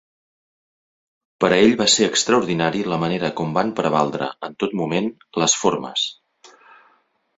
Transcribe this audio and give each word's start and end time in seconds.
Per 1.43 1.49
a 1.49 1.59
ell 1.65 1.75
va 1.81 1.87
ser 1.97 2.07
extraordinari 2.13 2.81
la 2.93 2.99
manera 3.03 3.31
com 3.41 3.53
van 3.61 3.69
prevaldre, 3.81 4.31
en 4.49 4.57
tot 4.65 4.75
moment, 4.81 5.15
les 5.43 5.57
formes. 5.65 6.11